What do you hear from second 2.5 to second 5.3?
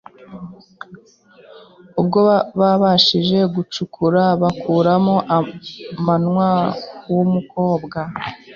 babashije gucukura bakuramo